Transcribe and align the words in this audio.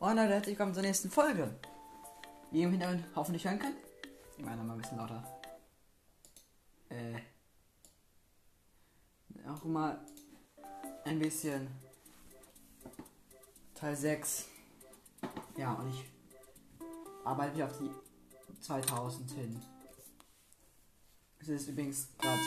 Und 0.00 0.16
Leute, 0.16 0.32
herzlich 0.32 0.58
willkommen 0.58 0.72
zur 0.72 0.82
nächsten 0.82 1.10
Folge. 1.10 1.54
Wie 2.50 2.60
ihr 2.60 2.64
im 2.64 2.70
Hintergrund 2.70 3.04
hoffentlich 3.14 3.44
hören 3.44 3.58
könnt. 3.58 3.76
Ich 4.38 4.42
meine 4.42 4.62
mal 4.62 4.72
ein 4.72 4.80
bisschen 4.80 4.96
lauter. 4.96 5.22
Äh. 6.88 7.18
Auch 9.46 9.62
mal 9.64 10.00
ein 11.04 11.18
bisschen. 11.18 11.68
Teil 13.74 13.94
6. 13.94 14.46
Ja, 15.58 15.74
und 15.74 15.90
ich 15.90 16.02
arbeite 17.22 17.56
wieder 17.56 17.66
auf 17.66 17.78
die 17.78 17.90
2000 18.62 19.30
hin. 19.32 19.62
Es 21.40 21.48
ist 21.50 21.68
übrigens 21.68 22.08
gerade 22.18 22.40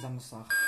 Samstag. 0.00 0.67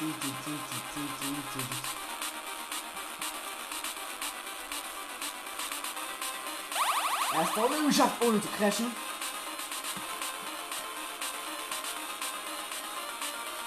Erste 0.00 0.14
Runde 7.60 7.86
geschafft, 7.88 8.22
ohne 8.22 8.40
zu 8.40 8.46
crashen. 8.56 8.94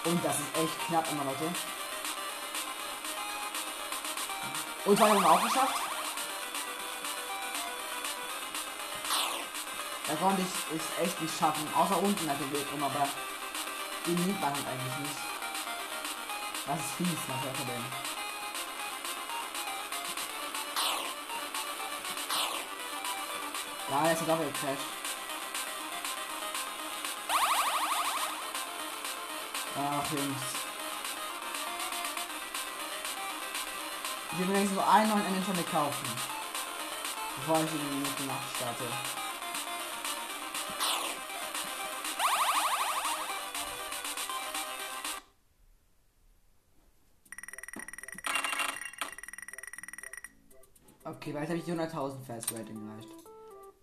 Und 0.06 0.26
das 0.26 0.40
ist 0.40 0.56
echt 0.56 0.80
knapp 0.88 1.12
immer, 1.12 1.26
Leute. 1.26 1.54
Und 4.86 4.98
zwei 4.98 5.10
haben 5.10 5.22
wir 5.22 5.32
auch 5.32 5.44
geschafft. 5.44 5.82
Da 10.08 10.16
konnte 10.16 10.42
ich 10.42 10.48
es 10.78 10.84
echt 11.06 11.22
nicht 11.22 11.38
schaffen. 11.38 11.68
Außer 11.76 12.02
unten 12.02 12.26
natürlich 12.26 12.66
immer, 12.74 12.86
aber 12.86 13.06
den 14.06 14.16
nimmt 14.16 14.40
man 14.40 14.54
halt 14.54 14.68
eigentlich 14.68 15.10
nicht. 15.10 15.31
Das 16.72 16.80
ist 16.80 16.92
fies, 16.96 17.20
was 17.28 17.44
hört 17.44 17.60
er 17.60 17.66
denn? 17.66 17.84
Ja, 23.90 24.12
ist 24.12 24.22
doch 24.22 24.40
gecrashed. 24.40 24.78
Ach, 29.76 30.12
Jungs. 30.14 30.44
Ich 34.32 34.40
will 34.40 34.56
längst 34.56 34.74
nur 34.74 34.88
einen 34.88 35.10
neuen 35.10 35.26
Engine 35.26 35.64
kaufen. 35.70 36.10
Bevor 37.36 37.58
ich 37.58 37.72
in 37.74 38.06
die 38.18 38.28
Nacht 38.28 38.56
starte. 38.56 39.21
Okay, 51.04 51.34
weil 51.34 51.42
jetzt 51.42 51.50
habe 51.50 51.60
ich 51.60 51.66
die 51.66 51.72
100.000 51.72 52.22
Fast 52.26 52.54
Rating 52.54 52.88
erreicht. 52.88 53.08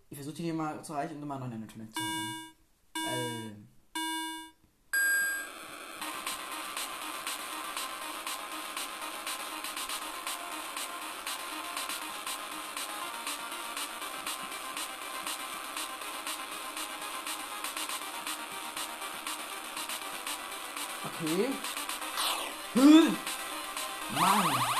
Ich 0.09 0.17
versuche 0.17 0.37
die 0.37 0.45
hier 0.45 0.55
mal 0.55 0.83
zu 0.85 0.93
erreichen 0.93 1.21
und 1.21 1.27
mal 1.27 1.39
noch 1.39 1.47
eine 1.47 1.57
Internet 1.57 1.93
zu 1.93 2.01
holen. 2.01 2.49
Ähm. 2.97 3.69
Okay. 21.05 21.49
Hm. 22.75 23.17
Mann. 24.15 24.78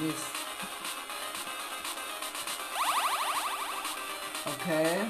Mist. 0.00 0.24
Okay. 4.46 5.00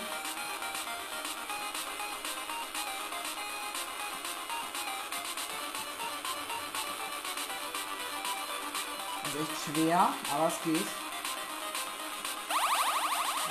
Ist 9.24 9.36
echt 9.36 9.76
schwer, 9.76 10.08
aber 10.32 10.48
es 10.48 10.62
geht. 10.64 10.86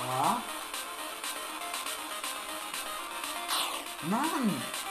Ja. 0.03 0.41
Mann! 4.09 4.84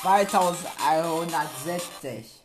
Zweitausendeinhundertsechzig. 0.00 2.42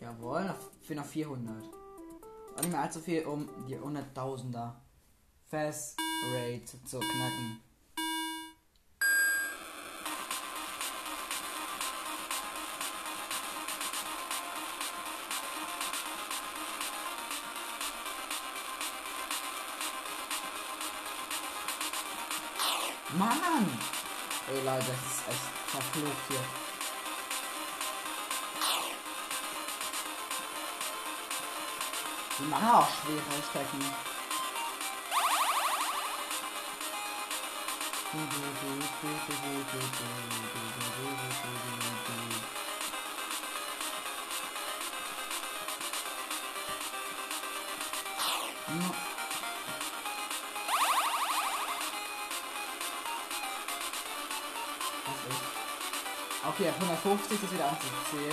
Jawohl, 0.00 0.46
noch, 0.46 0.56
für 0.82 0.94
noch 0.94 1.04
400. 1.04 1.62
Und 1.62 2.60
nicht 2.60 2.70
mehr 2.70 2.80
allzu 2.80 3.00
viel, 3.00 3.26
um 3.26 3.50
die 3.66 3.76
100.000er 3.76 4.72
Fast 5.50 5.98
Rate 6.32 6.82
zu 6.84 7.00
knacken. 7.00 7.60
Mann! 23.56 23.78
Ey 24.48 24.60
Leute, 24.64 24.84
das 24.86 25.00
ist 25.12 25.28
echt 25.28 25.46
verflucht 25.66 26.24
hier. 26.28 26.44
Die 32.38 32.44
machen 32.44 32.68
auch 32.68 32.88
schwere 32.88 33.42
Strecken. 33.48 33.80
Ja. 48.68 49.15
Okay, 56.58 56.70
ab 56.70 56.76
150 56.80 57.42
ist 57.42 57.52
wieder 57.52 57.68
anzuzählen. 57.68 58.32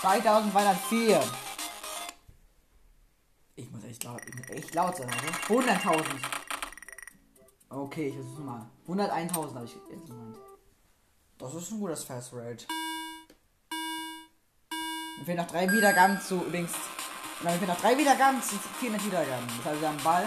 Zweitausendzweihundertvier. 0.00 1.22
Ich 3.56 3.70
muss 3.70 3.84
echt 3.84 4.04
laut, 4.04 4.22
ich 4.26 4.34
muss 4.34 4.48
echt 4.48 4.74
laut 4.74 4.96
sein, 4.96 5.10
also. 5.10 5.60
100.000. 5.60 6.43
Okay, 7.84 8.08
ich 8.08 8.14
versuche 8.14 8.40
mal. 8.40 8.66
101.000 8.88 9.54
habe 9.54 9.64
ich 9.66 9.74
jetzt 9.74 10.06
gemeint. 10.06 10.38
Das 11.36 11.54
ist 11.54 11.70
ein 11.70 11.80
gutes 11.80 12.02
Fast 12.04 12.32
Rate. 12.32 12.64
Mir 15.18 15.24
fehlen 15.26 15.36
noch 15.36 15.46
drei 15.46 15.70
Wiedergaben 15.70 16.18
zu 16.18 16.36
übrigens. 16.46 16.72
Mir 17.42 17.50
fehlen 17.50 17.68
noch 17.68 17.80
drei 17.80 17.98
Wiedergaben 17.98 18.42
zu 18.42 18.56
400 18.80 19.04
Wiedergaben. 19.04 19.46
Das 19.58 19.66
heißt, 19.66 19.80
wir 19.82 19.88
haben 19.88 20.02
Ball. 20.02 20.26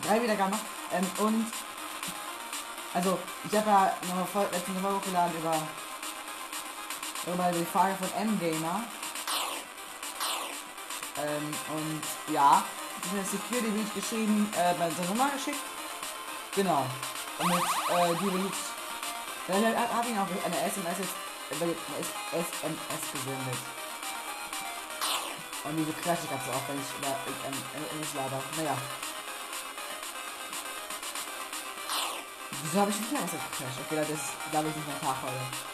Drei 0.00 0.22
Wiedergaben 0.22 0.52
noch. 0.52 0.60
Ähm, 0.92 1.26
und. 1.26 1.46
Also, 2.94 3.18
ich 3.50 3.58
habe 3.58 3.68
ja 3.68 4.14
noch 4.14 4.28
voll, 4.28 4.46
letztens 4.52 4.78
Folge 4.80 4.96
hochgeladen 4.96 5.36
über. 5.38 5.56
Über 7.32 7.50
die 7.50 7.64
Frage 7.64 7.96
von 7.96 8.12
M-Gamer. 8.22 8.84
Ähm, 11.16 11.54
und 11.74 12.32
ja, 12.32 12.64
mit 13.10 13.18
der 13.18 13.24
Security 13.24 13.74
wie 13.74 13.82
ich 13.82 13.94
geschrieben, 13.94 14.48
äh, 14.56 14.74
bei 14.78 14.88
seiner 14.88 15.08
Nummer 15.08 15.30
geschickt. 15.30 15.58
Genau. 16.58 16.84
Und 17.38 17.46
mit 17.46 17.56
äh, 17.56 18.14
die 18.20 18.30
benutzt. 18.30 18.74
Dann 19.46 19.64
hat, 19.64 19.94
hat 19.94 20.06
ihn 20.08 20.18
auch 20.18 20.26
eine 20.26 20.60
SMS, 20.66 20.98
jetzt, 20.98 21.14
äh, 21.52 22.36
SMS 22.36 23.04
gesendet. 23.12 23.58
Und 25.62 25.76
diese 25.76 25.92
Crash 25.92 26.18
gab 26.28 26.42
es 26.42 26.52
auch, 26.52 26.66
wenn 26.66 26.80
ich 26.82 26.90
über 26.98 27.14
Englisch 27.92 28.14
laber. 28.16 28.42
Naja. 28.56 28.76
Wieso 32.50 32.80
habe 32.80 32.90
ich 32.90 33.00
nicht 33.02 33.12
mehr 33.12 33.22
was 33.22 33.30
gecrashed? 33.30 33.78
Okay, 33.86 33.96
das 34.00 34.10
ist, 34.10 34.50
glaube 34.50 34.68
ich, 34.68 34.74
nicht 34.74 34.88
mein 34.88 35.00
Tag 35.00 35.22
heute. 35.22 35.67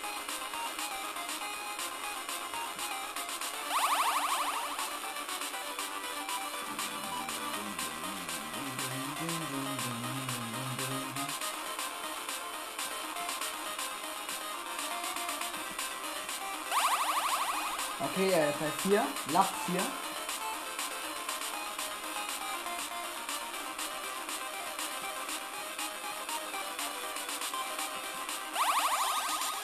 Okay, 18.05 18.31
äh, 18.33 18.53
Teil 18.53 18.71
4. 18.83 19.07
Lab 19.33 19.47
4. 19.67 19.81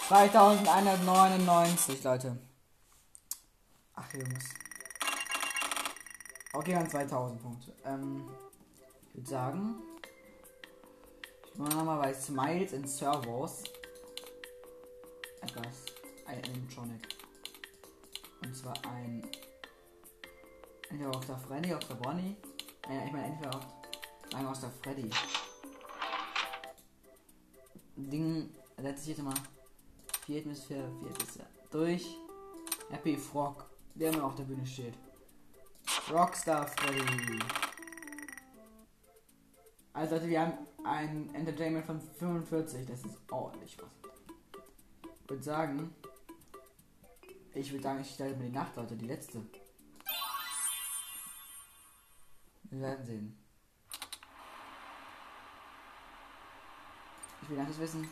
Zweitausendeinhundertneunundneunzig, 0.09 2.03
Leute. 2.03 2.39
Ach 3.95 4.13
Jungs. 4.15 4.45
Okay, 6.53 6.73
dann 6.73 6.89
2000 6.89 7.43
Punkte. 7.43 7.73
Ähm, 7.85 8.29
ich 9.09 9.17
würde 9.17 9.29
sagen, 9.29 9.75
ich 11.53 11.59
mache 11.59 11.77
nochmal 11.77 11.99
bei 12.01 12.15
Smiles 12.15 12.73
in 12.73 12.87
Servos 12.87 13.65
etwas. 15.43 15.85
Ein 16.27 16.43
Animatronic. 16.45 17.20
Und 18.43 18.57
zwar 18.57 18.75
ein. 18.87 19.23
Entweder 20.89 21.11
auf 21.11 21.25
der 21.27 21.39
Freddy, 21.39 21.75
auf 21.75 21.87
der 21.87 21.95
Bonnie. 21.95 22.37
Naja, 22.89 23.05
ich 23.07 23.13
meine 23.13 23.27
entweder 23.27 23.55
auf. 23.55 23.67
Nein, 24.33 24.47
aus 24.47 24.61
der 24.61 24.71
Freddy. 24.71 25.11
Ding 27.97 28.51
sich 28.97 29.09
jetzt 29.09 29.23
mal. 29.23 29.35
Vier 30.25 30.45
bis 30.45 30.65
vier, 30.65 30.91
vier 31.01 31.11
bis 31.11 31.39
durch. 31.71 32.17
Happy 32.91 33.17
Frog, 33.17 33.67
der 33.95 34.13
immer 34.13 34.25
auf 34.25 34.35
der 34.35 34.45
Bühne 34.45 34.67
steht. 34.67 34.95
Rockstar 36.11 36.67
Freddy. 36.67 37.39
Also 39.93 40.15
Leute, 40.15 40.29
wir 40.29 40.41
haben 40.41 40.67
ein 40.85 41.35
Entertainment 41.35 41.85
von 41.85 42.01
45. 42.01 42.87
Das 42.87 43.05
ist 43.05 43.19
ordentlich 43.31 43.77
was. 43.81 43.91
Ich 45.25 45.31
würde 45.31 45.43
sagen, 45.43 45.95
ich 47.55 47.71
würde 47.73 47.83
sagen, 47.83 48.01
ich 48.01 48.11
stelle 48.11 48.37
mir 48.37 48.47
die 48.47 48.53
Nacht, 48.53 48.77
Leute, 48.77 48.97
die 48.97 49.07
letzte. 49.07 49.45
Wir 52.65 52.81
werden 52.81 53.05
sehen. 53.05 53.37
Ich 57.43 57.49
will 57.51 57.59
einfach 57.59 57.79
wissen. 57.79 58.09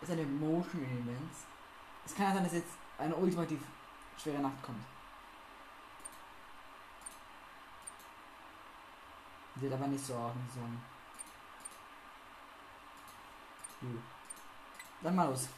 Ist 0.00 0.10
eine 0.10 0.24
Motion 0.24 0.82
Events. 0.82 1.44
Es 2.04 2.14
kann 2.14 2.26
ja 2.26 2.34
sein, 2.34 2.44
dass 2.44 2.52
jetzt 2.54 2.76
eine 2.98 3.14
ultimativ 3.14 3.60
schwere 4.16 4.40
Nacht 4.40 4.62
kommt. 4.62 4.84
Wird 9.56 9.72
aber 9.72 9.86
nicht 9.86 10.04
so 10.04 10.14
nicht 10.14 10.54
so. 10.54 10.60
Dann 15.02 15.16
mal 15.16 15.28
los. 15.28 15.48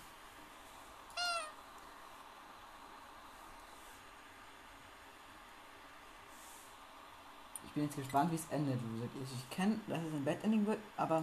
Bin 7.79 7.87
jetzt 7.87 7.97
gespannt, 7.97 8.33
wie 8.33 8.37
es 8.37 8.47
endet. 8.51 8.81
Ich, 9.23 9.39
ich 9.39 9.51
kenne, 9.51 9.79
dass 9.87 9.99
es 10.03 10.13
ein 10.13 10.25
Bad 10.25 10.43
Ending 10.43 10.67
wird, 10.67 10.81
aber 10.97 11.23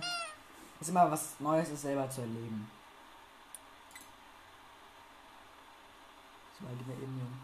es 0.75 0.81
ist 0.81 0.89
immer 0.89 1.11
was 1.11 1.37
Neues, 1.39 1.69
es 1.69 1.81
selber 1.81 2.09
zu 2.09 2.21
erleben. 2.21 2.71
Die 6.59 6.87
wir 6.87 6.95
eben 6.95 7.19
jung. 7.19 7.37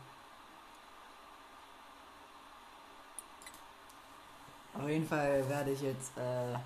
Auf 4.81 4.89
jeden 4.89 5.05
Fall 5.05 5.47
werde 5.49 5.71
ich 5.71 5.81
jetzt, 5.81 6.17
äh, 6.17 6.53
ja, 6.53 6.61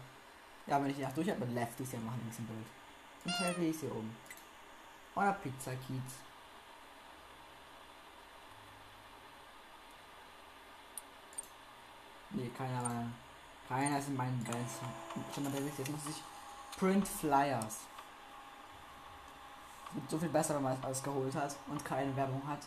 wenn 0.68 0.92
ich 0.92 0.98
die 0.98 1.02
Nacht 1.02 1.18
durch 1.18 1.28
habe 1.28 1.40
mit 1.40 1.56
Lefties 1.56 1.94
ja 1.94 2.00
machen, 2.00 2.22
ein 2.24 2.30
bisschen 2.30 2.46
blöd. 2.46 2.66
Und 3.26 3.64
ist 3.64 3.80
hier 3.80 3.92
oben. 3.92 4.16
Oder 5.16 5.34
Pizza 5.34 5.72
Kiez. 5.72 6.25
Keiner 12.57 12.81
meiner. 12.81 13.07
Keiner 13.68 14.00
ist 14.00 14.07
in 14.07 14.16
meinen 14.16 14.44
Bands. 14.44 14.74
Schon 15.34 15.44
mal 15.44 15.52
der 15.52 15.62
Jetzt 15.62 15.90
muss 15.90 16.07
ich 16.10 16.24
Print 16.78 17.07
Flyers. 17.07 17.80
Wird 19.94 20.10
so 20.10 20.18
viel 20.18 20.30
besser, 20.30 20.56
wenn 20.56 20.63
man 20.63 20.78
alles 20.84 21.02
geholt 21.02 21.34
hat 21.36 21.56
und 21.68 21.84
keine 21.84 22.16
Werbung 22.16 22.42
hat. 22.48 22.60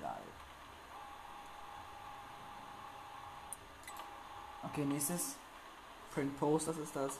Lol. 0.00 0.10
Okay, 4.64 4.84
nächstes. 4.84 5.36
Print 6.12 6.38
Post, 6.38 6.68
das 6.68 6.78
ist 6.78 6.96
das. 6.96 7.18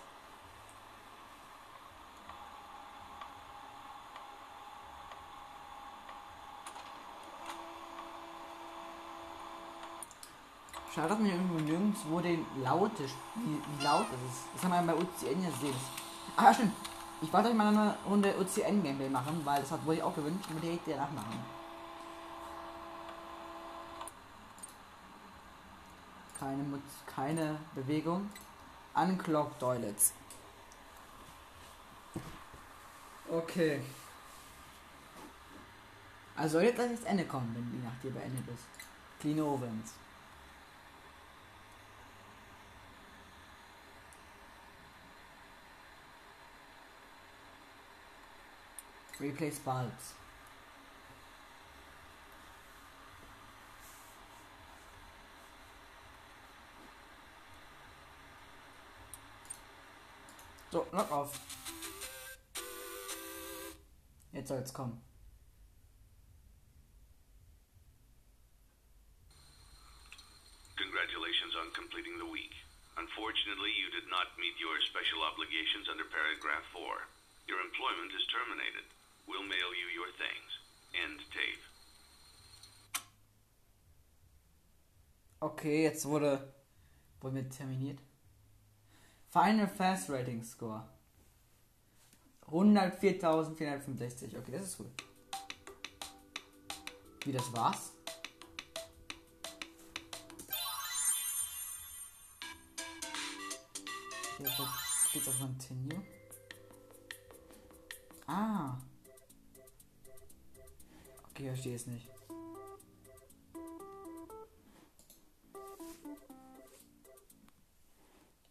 Schade, 10.95 11.09
dass 11.09 11.19
man 11.19 11.29
irgendwo 11.29 11.59
nirgendwo 11.59 12.21
den 12.21 12.47
laute, 12.63 13.05
wie, 13.35 13.61
wie 13.79 13.85
laut 13.85 14.07
das 14.11 14.21
ist. 14.33 14.45
Das 14.53 14.63
kann 14.63 14.71
man 14.71 14.87
bei 14.87 14.95
UCN 14.95 15.43
ja 15.43 15.51
sehen. 15.51 15.75
Ah, 16.37 16.53
stimmt. 16.53 16.73
Ich 17.21 17.33
wollte 17.33 17.49
euch 17.49 17.55
mal 17.55 17.69
eine 17.69 17.97
Runde 18.07 18.35
UCN 18.39 18.83
Gameplay 18.83 19.09
machen, 19.09 19.41
weil 19.45 19.61
das 19.61 19.71
hat 19.71 19.85
wohl 19.85 19.95
ich 19.95 20.03
auch 20.03 20.15
gewünscht 20.15 20.49
und 20.51 20.63
direkt 20.63 20.87
danach 20.87 21.11
machen. 21.11 21.39
Keine, 26.39 26.65
keine 27.07 27.59
Bewegung. 27.75 28.31
Unclogged 28.95 29.59
Toilets. 29.59 30.13
Okay. 33.31 33.83
Also 36.37 36.53
soll 36.53 36.63
jetzt 36.63 36.77
gleich 36.77 36.93
das 36.93 37.03
Ende 37.03 37.25
kommen, 37.25 37.53
wenn 37.55 37.71
die 37.73 37.85
Nacht 37.85 37.97
hier 38.01 38.13
beendet 38.13 38.47
ist. 38.49 38.65
Clean 39.21 39.41
Ovens. 39.41 39.93
Replace 49.21 49.59
bulbs. 49.59 50.15
So, 60.71 60.87
lock 60.93 61.11
auf. 61.11 61.41
Jetzt 64.33 64.49
soll's 64.49 64.73
kommen. 64.73 65.01
Congratulations 70.77 71.57
on 71.57 71.73
completing 71.75 72.19
the 72.19 72.31
week. 72.31 72.55
Unfortunately, 72.99 73.73
you 73.75 73.91
did 73.91 74.07
not 74.11 74.39
meet 74.39 74.55
your 74.61 74.79
special 74.87 75.25
obligations 75.25 75.89
under 75.91 76.05
paragraph 76.05 76.63
4. 76.71 76.85
Your 77.49 77.59
employment 77.65 78.13
is 78.15 78.23
terminated. 78.31 78.98
We'll 79.29 79.43
mail 79.43 79.71
you 79.77 79.89
your 79.95 80.11
things. 80.17 80.51
End 80.95 81.21
tape. 81.31 81.65
Okay, 85.41 85.83
jetzt 85.83 86.07
wurde, 86.07 86.53
wurde 87.21 87.49
terminiert. 87.51 88.01
Final 89.31 89.69
Fast 89.69 90.09
Rating 90.09 90.43
Score. 90.43 90.89
104.465. 92.51 94.39
Okay, 94.39 94.53
das 94.53 94.63
ist 94.63 94.81
cool. 94.81 94.91
Wie 97.25 97.33
das 97.33 97.53
war's? 97.53 97.93
Jetzt 104.39 105.13
geht's 105.13 105.29
auf 105.29 105.39
Continue. 105.39 106.03
Ah. 108.27 108.79
Okay, 111.39 111.47
verstehe 111.51 111.77
es 111.77 111.87
nicht. 111.87 112.09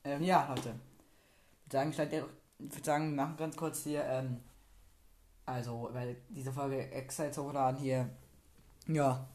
Ähm, 0.06 0.24
ja, 0.24 0.48
Leute. 0.48 0.74
Ich 1.66 1.74
würde 1.74 1.94
sagen, 1.94 2.24
ich 2.60 2.72
würde 2.74 2.86
sagen, 2.86 3.10
wir 3.10 3.16
machen 3.18 3.36
ganz 3.36 3.58
kurz 3.58 3.84
hier, 3.84 4.06
ähm, 4.06 4.38
also, 5.46 5.90
weil 5.92 6.16
diese 6.30 6.54
Folge 6.54 6.90
extra 6.92 7.26
jetzt 7.26 7.38
hochladen 7.38 7.78
hier, 7.78 8.10
ja, 8.88 9.28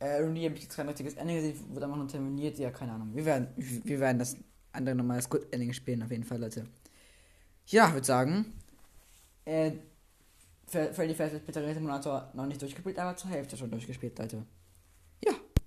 äh, 0.00 0.20
irgendwie 0.20 0.46
habe 0.46 0.54
ich 0.54 0.62
jetzt 0.62 0.76
kein 0.76 0.88
richtiges 0.88 1.16
Ende 1.16 1.34
gesehen, 1.34 1.74
wurde 1.74 1.84
einfach 1.84 1.98
nur 1.98 2.08
terminiert, 2.08 2.58
ja, 2.58 2.70
keine 2.70 2.92
Ahnung. 2.92 3.14
Wir 3.14 3.26
werden, 3.26 3.48
wir 3.56 4.00
werden 4.00 4.18
das 4.18 4.38
andere 4.72 4.94
nochmal 4.94 5.18
das 5.18 5.28
Good 5.28 5.52
Ending 5.52 5.74
spielen, 5.74 6.02
auf 6.02 6.10
jeden 6.10 6.24
Fall, 6.24 6.40
Leute. 6.40 6.66
Ja, 7.66 7.88
ich 7.88 7.92
würde 7.92 8.06
sagen, 8.06 8.54
äh, 9.44 9.72
Freddy 10.66 11.14
Fazbear's 11.14 11.44
Pizzeria 11.44 11.74
Simulator 11.74 12.30
noch 12.34 12.46
nicht 12.46 12.60
durchgespielt, 12.60 12.98
aber 12.98 13.16
zur 13.16 13.30
Hälfte 13.30 13.56
schon 13.56 13.70
durchgespielt, 13.70 14.18
Leute. 14.18 14.44